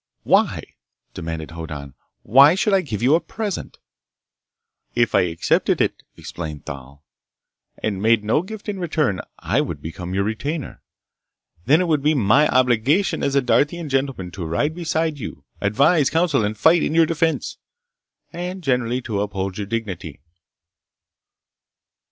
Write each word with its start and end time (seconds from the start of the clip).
"Why?" 0.23 0.63
demanded 1.13 1.51
Hoddan. 1.51 1.93
"Why 2.23 2.55
should 2.55 2.73
I 2.73 2.81
give 2.81 3.03
you 3.03 3.13
a 3.13 3.19
present?" 3.19 3.77
"If 4.95 5.13
I 5.13 5.21
accepted 5.29 5.79
it," 5.79 6.01
explained 6.17 6.65
Thal, 6.65 7.03
"and 7.83 8.01
made 8.01 8.23
no 8.23 8.41
gift 8.41 8.67
in 8.67 8.79
return, 8.79 9.21
I 9.37 9.61
would 9.61 9.79
become 9.79 10.15
your 10.15 10.23
retainer. 10.23 10.81
Then 11.67 11.81
it 11.81 11.87
would 11.87 12.01
be 12.01 12.15
my 12.15 12.47
obligation 12.47 13.21
as 13.21 13.35
a 13.35 13.43
Darthian 13.43 13.89
gentleman 13.89 14.31
to 14.31 14.43
ride 14.43 14.73
beside 14.73 15.19
you, 15.19 15.43
advise, 15.61 16.09
counsel, 16.09 16.43
and 16.43 16.57
fight 16.57 16.81
in 16.81 16.95
your 16.95 17.05
defense, 17.05 17.59
and 18.33 18.63
generally 18.63 19.03
to 19.03 19.21
uphold 19.21 19.59
your 19.59 19.67
dignity." 19.67 20.19